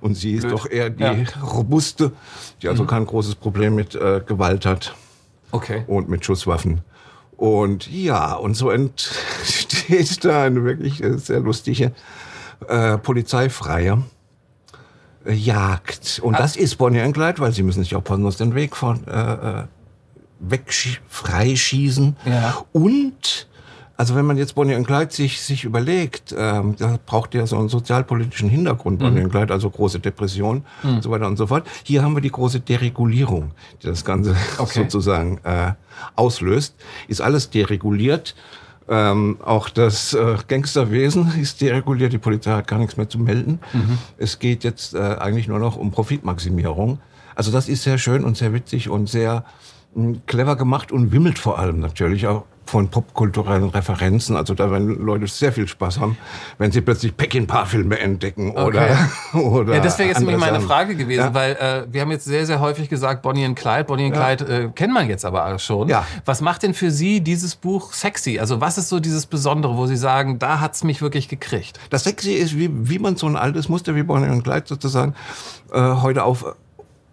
Und 0.00 0.14
sie 0.14 0.34
ist 0.34 0.42
Blöd. 0.42 0.52
doch 0.52 0.70
eher 0.70 0.90
die 0.90 1.02
ja. 1.02 1.14
robuste, 1.42 2.12
die 2.62 2.68
also 2.68 2.84
mhm. 2.84 2.88
kein 2.88 3.06
großes 3.06 3.34
Problem 3.34 3.74
mit 3.74 3.94
äh, 3.94 4.22
Gewalt 4.24 4.64
hat. 4.64 4.94
Okay. 5.50 5.84
Und 5.86 6.08
mit 6.08 6.24
Schusswaffen. 6.24 6.82
Und 7.36 7.90
ja, 7.90 8.34
und 8.34 8.54
so 8.54 8.70
entsteht 8.70 10.24
da 10.24 10.44
eine 10.44 10.64
wirklich 10.64 11.02
äh, 11.02 11.18
sehr 11.18 11.40
lustige 11.40 11.92
äh, 12.66 12.98
polizeifreie 12.98 14.02
äh, 15.24 15.32
Jagd. 15.32 16.20
Und 16.22 16.34
ah. 16.34 16.38
das 16.38 16.56
ist 16.56 16.76
Bonnie 16.76 17.00
and 17.00 17.14
Clyde, 17.14 17.38
weil 17.38 17.52
sie 17.52 17.62
müssen 17.62 17.82
sich 17.82 17.94
auch 17.94 18.02
besonders 18.02 18.36
den 18.36 18.54
Weg 18.54 18.76
von 18.76 19.06
äh, 19.06 19.64
äh 20.40 20.50
weg 20.50 20.72
freischießen. 21.08 22.16
Ja. 22.26 22.64
Und 22.72 23.48
also 23.98 24.14
wenn 24.14 24.26
man 24.26 24.36
jetzt 24.38 24.54
Bonnie 24.54 24.76
und 24.76 24.86
Clyde 24.86 25.12
sich, 25.12 25.40
sich 25.40 25.64
überlegt, 25.64 26.32
ähm, 26.38 26.76
da 26.78 27.00
braucht 27.04 27.34
ja 27.34 27.48
so 27.48 27.58
einen 27.58 27.68
sozialpolitischen 27.68 28.48
Hintergrund, 28.48 29.00
Bonnie 29.00 29.18
mhm. 29.18 29.24
und 29.24 29.30
Clyde, 29.32 29.52
also 29.52 29.68
große 29.68 29.98
Depression 29.98 30.64
mhm. 30.84 30.90
und 30.94 31.02
so 31.02 31.10
weiter 31.10 31.26
und 31.26 31.36
so 31.36 31.48
fort. 31.48 31.66
Hier 31.82 32.04
haben 32.04 32.14
wir 32.14 32.20
die 32.20 32.30
große 32.30 32.60
Deregulierung, 32.60 33.50
die 33.82 33.88
das 33.88 34.04
Ganze 34.04 34.36
okay. 34.58 34.82
sozusagen 34.82 35.40
äh, 35.42 35.72
auslöst. 36.14 36.76
Ist 37.08 37.20
alles 37.20 37.50
dereguliert. 37.50 38.36
Ähm, 38.88 39.38
auch 39.44 39.68
das 39.68 40.14
äh, 40.14 40.36
Gangsterwesen 40.46 41.32
ist 41.40 41.60
dereguliert, 41.60 42.12
die 42.12 42.18
Polizei 42.18 42.52
hat 42.52 42.68
gar 42.68 42.78
nichts 42.78 42.96
mehr 42.96 43.08
zu 43.08 43.18
melden. 43.18 43.58
Mhm. 43.72 43.98
Es 44.16 44.38
geht 44.38 44.62
jetzt 44.62 44.94
äh, 44.94 44.98
eigentlich 44.98 45.48
nur 45.48 45.58
noch 45.58 45.76
um 45.76 45.90
Profitmaximierung. 45.90 47.00
Also 47.34 47.50
das 47.50 47.68
ist 47.68 47.82
sehr 47.82 47.98
schön 47.98 48.22
und 48.22 48.36
sehr 48.36 48.52
witzig 48.52 48.88
und 48.88 49.08
sehr 49.08 49.44
clever 50.26 50.56
gemacht 50.56 50.92
und 50.92 51.12
wimmelt 51.12 51.38
vor 51.38 51.58
allem 51.58 51.80
natürlich 51.80 52.26
auch 52.26 52.44
von 52.68 52.88
popkulturellen 52.88 53.70
Referenzen. 53.70 54.36
Also 54.36 54.54
da 54.54 54.70
werden 54.70 55.04
Leute 55.04 55.26
sehr 55.26 55.52
viel 55.52 55.66
Spaß 55.66 55.98
haben, 56.00 56.18
wenn 56.58 56.70
sie 56.70 56.82
plötzlich 56.82 57.16
Peckinpah-Filme 57.16 57.98
entdecken 57.98 58.52
oder, 58.52 58.98
okay. 59.32 59.38
oder 59.38 59.74
Ja, 59.74 59.80
das 59.80 59.98
wäre 59.98 60.10
jetzt 60.10 60.20
nämlich 60.20 60.36
meine 60.36 60.60
Frage 60.60 60.94
gewesen, 60.94 61.20
ja? 61.20 61.34
weil 61.34 61.52
äh, 61.52 61.92
wir 61.92 62.02
haben 62.02 62.10
jetzt 62.10 62.26
sehr, 62.26 62.46
sehr 62.46 62.60
häufig 62.60 62.88
gesagt 62.88 63.22
Bonnie 63.22 63.46
und 63.46 63.54
Clyde. 63.54 63.84
Bonnie 63.84 64.06
und 64.06 64.14
ja. 64.14 64.34
Clyde 64.34 64.64
äh, 64.64 64.68
kennt 64.74 64.92
man 64.92 65.08
jetzt 65.08 65.24
aber 65.24 65.58
schon. 65.58 65.88
Ja. 65.88 66.06
Was 66.24 66.40
macht 66.40 66.62
denn 66.62 66.74
für 66.74 66.90
Sie 66.90 67.20
dieses 67.22 67.56
Buch 67.56 67.92
sexy? 67.92 68.38
Also 68.38 68.60
was 68.60 68.76
ist 68.76 68.90
so 68.90 69.00
dieses 69.00 69.26
Besondere, 69.26 69.76
wo 69.76 69.86
Sie 69.86 69.96
sagen, 69.96 70.38
da 70.38 70.60
hat's 70.60 70.84
mich 70.84 71.00
wirklich 71.00 71.28
gekriegt? 71.28 71.80
Das 71.90 72.04
sexy 72.04 72.32
ist, 72.32 72.56
wie, 72.56 72.70
wie 72.72 72.98
man 72.98 73.16
so 73.16 73.26
ein 73.26 73.36
altes 73.36 73.68
Muster 73.68 73.94
wie 73.94 74.02
Bonnie 74.02 74.28
und 74.28 74.42
Clyde 74.42 74.64
sozusagen 74.66 75.14
äh, 75.72 75.80
heute 75.80 76.24
auf 76.24 76.54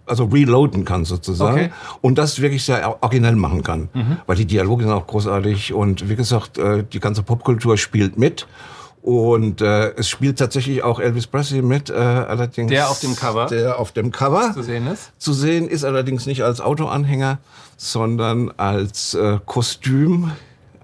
also 0.06 0.26
reloaden 0.26 0.86
kann 0.86 1.06
sozusagen 1.06 1.66
okay. 1.66 1.72
und 2.02 2.18
das 2.18 2.40
wirklich 2.40 2.64
sehr 2.64 2.98
originell 3.02 3.36
machen 3.36 3.64
kann, 3.64 3.90
mhm. 3.94 4.18
weil 4.26 4.36
die 4.36 4.46
Dialoge 4.46 4.84
sind 4.84 4.94
auch 4.94 5.08
großartig 5.08 5.74
und 5.74 6.10
wie 6.10 6.16
gesagt, 6.16 6.58
äh, 6.58 6.84
die 6.84 7.00
ganze 7.00 7.24
Popkultur 7.24 7.78
spielt 7.78 8.18
mit 8.18 8.48
und 9.02 9.62
äh, 9.62 9.94
es 9.98 10.10
spielt 10.10 10.40
tatsächlich 10.40 10.84
auch 10.84 11.00
Elvis 11.00 11.28
Presley 11.28 11.62
mit, 11.62 11.92
äh, 11.92 11.94
allerdings 11.94 12.72
der 12.72 12.90
auf 12.90 13.00
dem 13.00 13.16
Cover, 13.16 13.46
der 13.46 13.80
auf 13.80 13.92
dem 13.92 14.12
Cover 14.12 14.52
zu 14.54 14.64
sehen 14.64 14.88
ist. 14.88 15.12
Zu 15.20 15.34
sehen 15.34 15.68
ist 15.68 15.84
allerdings 15.84 16.26
nicht 16.26 16.44
als 16.44 16.60
Autoanhänger, 16.60 17.38
sondern 17.78 18.52
als 18.58 19.14
äh, 19.14 19.38
Kostüm 19.46 20.32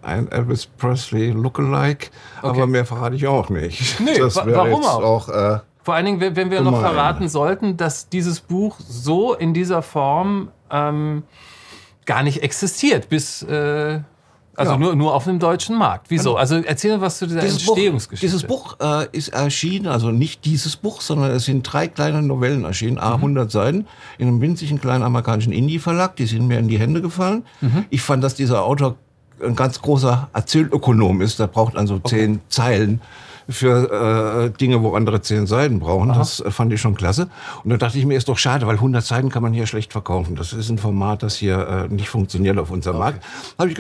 ein 0.04 0.32
Elvis 0.32 0.68
Presley 0.68 1.32
Lookalike, 1.32 2.10
okay. 2.42 2.48
aber 2.48 2.68
mehr 2.68 2.86
verrate 2.86 3.16
ich 3.16 3.26
auch 3.28 3.50
nicht. 3.50 4.00
Nee, 4.00 4.20
das 4.20 4.36
warum 4.36 4.84
auch? 4.84 5.04
auch 5.04 5.30
äh, 5.30 5.60
vor 5.84 5.96
allen 5.96 6.06
Dingen, 6.06 6.36
wenn 6.36 6.52
wir 6.52 6.62
noch 6.62 6.80
verraten 6.80 7.28
sollten, 7.28 7.78
dass 7.78 8.10
dieses 8.10 8.40
Buch 8.40 8.78
so 8.80 9.34
in 9.34 9.54
dieser 9.54 9.82
Form 9.82 10.50
ähm, 10.70 11.24
gar 12.06 12.24
nicht 12.24 12.44
existiert, 12.44 13.10
bis 13.10 13.42
äh, 13.44 14.00
also 14.56 14.74
ja. 14.74 14.78
nur, 14.78 14.96
nur 14.96 15.16
auf 15.16 15.24
dem 15.24 15.40
deutschen 15.40 15.78
Markt. 15.78 16.08
Wieso? 16.10 16.36
Also 16.36 16.58
erzähl 16.58 17.00
was 17.00 17.18
zu 17.18 17.26
dieser 17.26 17.40
dieses 17.40 17.68
Entstehungsgeschichte. 17.68 18.48
Buch, 18.48 18.76
dieses 18.78 18.80
Buch 18.80 19.02
äh, 19.02 19.18
ist 19.18 19.30
erschienen, 19.30 19.88
also 19.88 20.12
nicht 20.12 20.46
dieses 20.46 20.76
Buch, 20.76 21.02
sondern 21.02 21.32
es 21.32 21.46
sind 21.46 21.64
drei 21.64 21.88
kleine 21.88 22.22
Novellen 22.22 22.66
erschienen, 22.66 22.96
mhm. 22.96 23.14
100 23.14 23.52
Seiten, 23.52 23.88
in 24.18 24.28
einem 24.28 24.42
winzigen 24.42 24.80
kleinen 24.80 25.04
amerikanischen 25.04 25.54
Indie-Verlag. 25.54 26.16
Die 26.18 26.26
sind 26.26 26.48
mir 26.48 26.60
in 26.60 26.68
die 26.68 26.80
Hände 26.80 27.02
gefallen. 27.02 27.44
Mhm. 27.62 27.86
Ich 27.90 28.02
fand, 28.02 28.24
dass 28.24 28.36
dieser 28.36 28.64
Autor 28.64 28.98
ein 29.42 29.56
ganz 29.56 29.82
großer 29.82 30.30
Erzählökonom 30.34 31.22
ist. 31.22 31.40
Der 31.40 31.48
braucht 31.48 31.76
also 31.78 31.96
okay. 31.96 32.10
zehn 32.10 32.42
Zeilen 32.50 33.02
für 33.52 34.52
äh, 34.54 34.58
Dinge, 34.58 34.82
wo 34.82 34.96
andere 34.96 35.22
zehn 35.22 35.48
Seiten 35.48 35.80
brauchen. 35.80 36.12
Aha. 36.12 36.20
Das 36.20 36.40
äh, 36.40 36.52
fand 36.52 36.74
ich 36.74 36.82
schon 36.82 36.96
klasse. 36.96 37.30
Und 37.64 37.70
da 37.70 37.78
dachte 37.78 37.98
ich 37.98 38.06
mir, 38.06 38.18
ist 38.18 38.30
doch 38.30 38.38
schade, 38.38 38.68
weil 38.68 38.76
100 38.76 39.04
Seiten 39.04 39.30
kann 39.30 39.44
man 39.44 39.54
hier 39.54 39.68
schlecht 39.68 39.92
verkaufen. 39.92 40.36
Das 40.36 40.54
ist 40.54 40.70
ein 40.70 40.78
Format, 40.78 41.24
das 41.24 41.36
hier 41.36 41.68
äh, 41.68 41.94
nicht 41.94 42.10
funktioniert 42.10 42.58
auf 42.58 42.72
unserem 42.72 42.98
okay. 42.98 43.04
Markt. 43.04 43.26
Habe 43.58 43.72
ich 43.72 43.78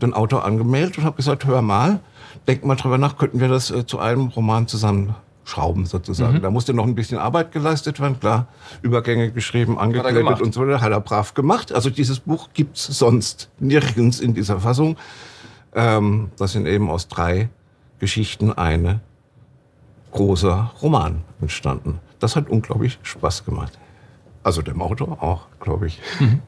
den 0.00 0.14
Autor 0.14 0.44
angemeldet 0.44 0.98
und 0.98 1.04
habe 1.04 1.16
gesagt, 1.16 1.44
hör 1.44 1.62
mal, 1.62 2.00
denk 2.46 2.64
mal 2.64 2.76
drüber 2.76 2.98
nach, 2.98 3.16
könnten 3.16 3.40
wir 3.40 3.48
das 3.48 3.70
äh, 3.70 3.86
zu 3.86 3.98
einem 3.98 4.28
Roman 4.28 4.66
zusammenschrauben 4.66 5.86
sozusagen. 5.86 6.38
Mhm. 6.38 6.42
Da 6.42 6.50
musste 6.50 6.74
noch 6.74 6.86
ein 6.86 6.94
bisschen 6.94 7.18
Arbeit 7.18 7.52
geleistet 7.52 8.00
werden, 8.00 8.18
klar, 8.20 8.46
Übergänge 8.82 9.30
geschrieben, 9.32 9.78
angekleidet 9.78 10.40
und 10.40 10.54
so, 10.54 10.66
hat 10.66 10.92
er 10.92 11.00
brav 11.00 11.34
gemacht. 11.34 11.72
Also 11.72 11.90
dieses 11.90 12.20
Buch 12.20 12.48
gibt's 12.54 12.86
sonst 12.86 13.50
nirgends 13.58 14.20
in 14.20 14.34
dieser 14.34 14.60
Fassung. 14.60 14.96
Ähm, 15.74 16.30
das 16.38 16.52
sind 16.52 16.66
eben 16.66 16.90
aus 16.90 17.08
drei 17.08 17.48
Geschichten 18.02 18.52
eine 18.52 18.98
großer 20.10 20.72
Roman 20.82 21.22
entstanden. 21.40 22.00
Das 22.18 22.34
hat 22.34 22.48
unglaublich 22.48 22.98
Spaß 23.04 23.44
gemacht. 23.44 23.78
Also 24.42 24.60
dem 24.60 24.82
Autor 24.82 25.22
auch, 25.22 25.46
glaube 25.60 25.86
ich. 25.86 26.00
Mhm. 26.18 26.42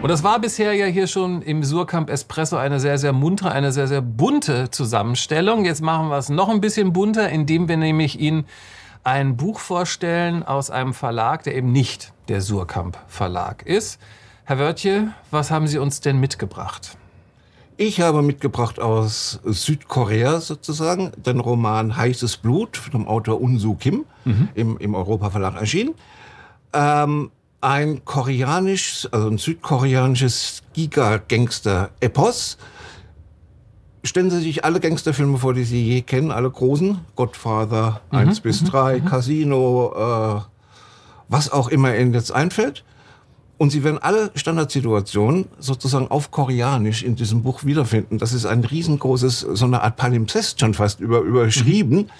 Und 0.00 0.08
das 0.08 0.24
war 0.24 0.40
bisher 0.40 0.72
ja 0.72 0.86
hier 0.86 1.06
schon 1.06 1.42
im 1.42 1.62
Surkamp 1.62 2.08
Espresso 2.08 2.56
eine 2.56 2.80
sehr, 2.80 2.96
sehr 2.96 3.12
muntere, 3.12 3.52
eine 3.52 3.70
sehr, 3.70 3.86
sehr 3.86 4.00
bunte 4.00 4.70
Zusammenstellung. 4.70 5.66
Jetzt 5.66 5.82
machen 5.82 6.08
wir 6.08 6.16
es 6.16 6.30
noch 6.30 6.48
ein 6.48 6.62
bisschen 6.62 6.94
bunter, 6.94 7.28
indem 7.28 7.68
wir 7.68 7.76
nämlich 7.76 8.18
Ihnen 8.18 8.46
ein 9.04 9.36
Buch 9.36 9.60
vorstellen 9.60 10.42
aus 10.42 10.70
einem 10.70 10.94
Verlag, 10.94 11.42
der 11.42 11.54
eben 11.54 11.70
nicht 11.70 12.14
der 12.28 12.40
Surkamp 12.40 12.96
Verlag 13.08 13.66
ist. 13.66 14.00
Herr 14.44 14.58
Wörtje, 14.58 15.08
was 15.30 15.50
haben 15.50 15.66
Sie 15.66 15.76
uns 15.76 16.00
denn 16.00 16.18
mitgebracht? 16.18 16.96
Ich 17.78 18.00
habe 18.00 18.22
mitgebracht 18.22 18.80
aus 18.80 19.38
Südkorea 19.44 20.40
sozusagen 20.40 21.12
den 21.16 21.40
Roman 21.40 21.94
Heißes 21.94 22.38
Blut 22.38 22.78
vom 22.78 23.06
Autor 23.06 23.40
Unsu 23.40 23.74
Kim 23.74 24.06
mhm. 24.24 24.48
im, 24.54 24.78
im 24.78 24.94
Europa 24.94 25.28
Verlag 25.28 25.56
erschienen. 25.56 25.94
Ähm, 26.72 27.30
ein 27.60 28.02
koreanisch, 28.06 29.06
also 29.12 29.28
ein 29.28 29.36
südkoreanisches 29.36 30.62
Giga-Gangster-Epos. 30.72 32.56
stellen 34.04 34.30
Sie 34.30 34.40
sich 34.40 34.64
alle 34.64 34.80
Gangsterfilme 34.80 35.36
vor, 35.36 35.52
die 35.52 35.64
Sie 35.64 35.84
je 35.84 36.00
kennen, 36.00 36.30
alle 36.30 36.50
großen. 36.50 37.00
Godfather, 37.14 38.00
mhm. 38.10 38.18
1 38.18 38.40
bis 38.40 38.64
3, 38.64 39.00
mhm. 39.00 39.04
Casino, 39.04 39.92
äh, 39.94 40.40
was 41.28 41.52
auch 41.52 41.68
immer 41.68 41.94
Ihnen 41.94 42.14
jetzt 42.14 42.32
einfällt. 42.32 42.84
Und 43.58 43.70
Sie 43.70 43.84
werden 43.84 43.98
alle 43.98 44.30
Standardsituationen 44.34 45.46
sozusagen 45.58 46.08
auf 46.08 46.30
Koreanisch 46.30 47.02
in 47.02 47.16
diesem 47.16 47.42
Buch 47.42 47.64
wiederfinden. 47.64 48.18
Das 48.18 48.32
ist 48.32 48.44
ein 48.44 48.62
riesengroßes, 48.62 49.40
so 49.40 49.64
eine 49.64 49.82
Art 49.82 49.96
Palimpsest 49.96 50.60
schon 50.60 50.74
fast 50.74 51.00
über, 51.00 51.20
überschrieben. 51.20 51.96
Mhm 51.96 52.10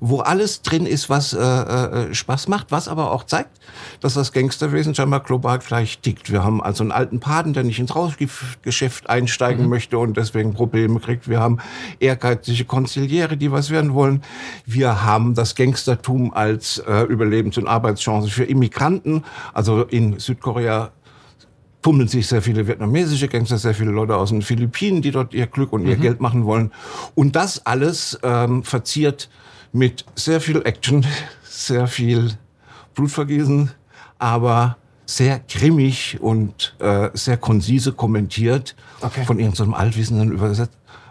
wo 0.00 0.20
alles 0.20 0.62
drin 0.62 0.86
ist, 0.86 1.08
was 1.08 1.32
äh, 1.32 1.38
äh, 1.38 2.14
Spaß 2.14 2.48
macht, 2.48 2.70
was 2.70 2.88
aber 2.88 3.12
auch 3.12 3.24
zeigt, 3.24 3.50
dass 4.00 4.14
das 4.14 4.32
Gangsterwesen 4.32 4.94
scheinbar 4.94 5.20
global 5.20 5.58
gleich 5.58 5.98
tickt. 5.98 6.30
Wir 6.30 6.44
haben 6.44 6.62
also 6.62 6.82
einen 6.82 6.92
alten 6.92 7.20
Paden, 7.20 7.52
der 7.52 7.64
nicht 7.64 7.78
ins 7.78 7.94
Rauschgeschäft 7.94 9.08
einsteigen 9.08 9.64
mhm. 9.64 9.70
möchte 9.70 9.98
und 9.98 10.16
deswegen 10.16 10.54
Probleme 10.54 11.00
kriegt. 11.00 11.28
Wir 11.28 11.40
haben 11.40 11.58
ehrgeizige 12.00 12.64
Konziliäre, 12.64 13.36
die 13.36 13.52
was 13.52 13.70
werden 13.70 13.94
wollen. 13.94 14.22
Wir 14.64 15.04
haben 15.04 15.34
das 15.34 15.54
Gangstertum 15.54 16.32
als 16.34 16.78
äh, 16.78 17.02
Überlebens- 17.02 17.58
und 17.58 17.66
Arbeitschance 17.66 18.28
für 18.28 18.44
Immigranten. 18.44 19.24
Also 19.52 19.82
in 19.82 20.18
Südkorea 20.18 20.90
tummeln 21.86 22.08
sich 22.08 22.26
sehr 22.26 22.42
viele 22.42 22.66
vietnamesische 22.66 23.28
Gangster, 23.28 23.58
sehr 23.58 23.72
viele 23.72 23.92
Leute 23.92 24.16
aus 24.16 24.30
den 24.30 24.42
Philippinen, 24.42 25.02
die 25.02 25.12
dort 25.12 25.32
ihr 25.34 25.46
Glück 25.46 25.72
und 25.72 25.86
ihr 25.86 25.96
mhm. 25.96 26.00
Geld 26.00 26.20
machen 26.20 26.44
wollen. 26.44 26.72
Und 27.14 27.36
das 27.36 27.64
alles 27.64 28.18
ähm, 28.24 28.64
verziert 28.64 29.28
mit 29.72 30.04
sehr 30.14 30.40
viel 30.40 30.62
Action, 30.64 31.06
sehr 31.44 31.86
viel 31.86 32.32
Blutvergießen, 32.94 33.70
aber 34.18 34.76
sehr 35.06 35.40
grimmig 35.48 36.18
und 36.20 36.74
äh, 36.80 37.10
sehr 37.14 37.36
konzise 37.36 37.92
kommentiert 37.92 38.74
okay. 39.00 39.24
von 39.24 39.38
irgendeinem 39.38 39.70
so 39.70 39.76
altwissenden 39.76 40.32
Überset 40.32 40.70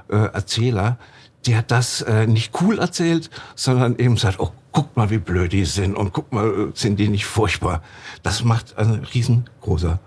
äh, 0.10 0.16
Erzähler, 0.16 0.98
der 1.46 1.62
das 1.62 2.02
äh, 2.02 2.28
nicht 2.28 2.60
cool 2.62 2.80
erzählt, 2.80 3.30
sondern 3.56 3.98
eben 3.98 4.18
sagt, 4.18 4.40
oh, 4.40 4.52
guck 4.72 4.98
mal, 4.98 5.10
wie 5.10 5.20
blöd 5.20 5.54
die 5.54 5.66
sind 5.66 5.96
und 5.96 6.12
guck 6.12 6.34
mal, 6.34 6.72
sind 6.74 7.00
die 7.00 7.08
nicht 7.08 7.26
furchtbar. 7.26 7.82
Das 8.24 8.44
macht 8.44 8.78
einen 8.78 9.06
riesengroßer 9.06 10.00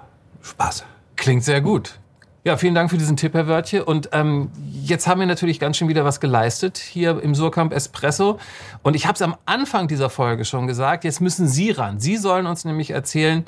Spaß. 0.42 0.84
Klingt 1.16 1.44
sehr 1.44 1.60
gut. 1.60 1.98
Ja, 2.44 2.56
vielen 2.56 2.74
Dank 2.74 2.88
für 2.88 2.98
diesen 2.98 3.16
Tipp, 3.16 3.34
Herr 3.34 3.48
Wörtje. 3.48 3.84
Und 3.84 4.10
ähm, 4.12 4.50
jetzt 4.84 5.08
haben 5.08 5.18
wir 5.18 5.26
natürlich 5.26 5.58
ganz 5.58 5.76
schön 5.76 5.88
wieder 5.88 6.04
was 6.04 6.20
geleistet 6.20 6.78
hier 6.78 7.20
im 7.20 7.34
Surkamp 7.34 7.72
Espresso. 7.72 8.38
Und 8.82 8.94
ich 8.94 9.06
habe 9.06 9.14
es 9.16 9.22
am 9.22 9.36
Anfang 9.44 9.88
dieser 9.88 10.08
Folge 10.08 10.44
schon 10.44 10.68
gesagt, 10.68 11.02
jetzt 11.02 11.20
müssen 11.20 11.48
Sie 11.48 11.72
ran. 11.72 11.98
Sie 11.98 12.16
sollen 12.16 12.46
uns 12.46 12.64
nämlich 12.64 12.90
erzählen, 12.90 13.44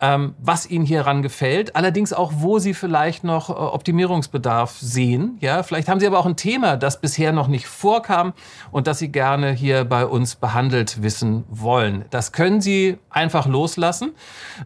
was 0.00 0.68
Ihnen 0.68 0.84
hieran 0.84 1.22
gefällt, 1.22 1.76
allerdings 1.76 2.12
auch, 2.12 2.32
wo 2.36 2.58
Sie 2.58 2.74
vielleicht 2.74 3.24
noch 3.24 3.48
äh, 3.48 3.52
Optimierungsbedarf 3.52 4.76
sehen. 4.78 5.38
Ja, 5.40 5.62
vielleicht 5.62 5.88
haben 5.88 6.00
Sie 6.00 6.06
aber 6.06 6.18
auch 6.18 6.26
ein 6.26 6.36
Thema, 6.36 6.76
das 6.76 7.00
bisher 7.00 7.32
noch 7.32 7.48
nicht 7.48 7.66
vorkam 7.66 8.34
und 8.70 8.86
das 8.86 8.98
Sie 8.98 9.10
gerne 9.10 9.52
hier 9.52 9.84
bei 9.84 10.04
uns 10.04 10.34
behandelt 10.34 11.02
wissen 11.02 11.44
wollen. 11.48 12.04
Das 12.10 12.32
können 12.32 12.60
Sie 12.60 12.98
einfach 13.08 13.46
loslassen, 13.46 14.12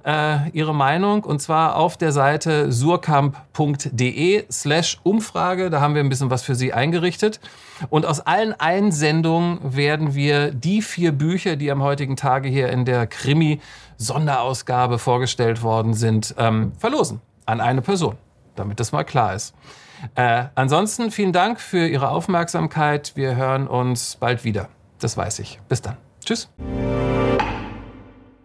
äh, 0.04 0.50
Ihre 0.50 0.75
Meinung, 0.75 1.23
und 1.25 1.40
zwar 1.40 1.76
auf 1.76 1.97
der 1.97 2.12
Seite 2.12 2.73
surkamp.de 2.73 4.44
slash 4.50 4.99
Umfrage. 5.04 5.70
Da 5.70 5.80
haben 5.80 5.94
wir 5.94 6.02
ein 6.02 6.08
bisschen 6.08 6.30
was 6.30 6.42
für 6.42 6.54
Sie 6.54 6.73
eingerichtet. 6.73 7.38
Und 7.90 8.06
aus 8.06 8.20
allen 8.20 8.58
Einsendungen 8.58 9.61
werden 9.62 10.14
wir 10.14 10.50
die 10.50 10.82
vier 10.82 11.12
Bücher, 11.12 11.54
die 11.54 11.70
am 11.70 11.82
heutigen 11.82 12.16
Tage 12.16 12.49
hier 12.49 12.70
in 12.70 12.85
der 12.85 13.06
Krimi 13.06 13.61
Sonderausgabe 13.98 14.98
vorgestellt 14.98 15.62
worden 15.62 15.92
sind, 15.92 16.34
ähm, 16.38 16.72
verlosen 16.78 17.20
an 17.46 17.60
eine 17.60 17.82
Person, 17.82 18.16
damit 18.56 18.80
das 18.80 18.92
mal 18.92 19.04
klar 19.04 19.34
ist. 19.34 19.54
Äh, 20.14 20.44
ansonsten 20.54 21.10
vielen 21.10 21.32
Dank 21.32 21.60
für 21.60 21.86
Ihre 21.86 22.10
Aufmerksamkeit. 22.10 23.12
Wir 23.16 23.36
hören 23.36 23.66
uns 23.66 24.16
bald 24.16 24.44
wieder. 24.44 24.68
Das 25.00 25.16
weiß 25.16 25.40
ich. 25.40 25.60
Bis 25.68 25.82
dann. 25.82 25.96
Tschüss. 26.24 26.48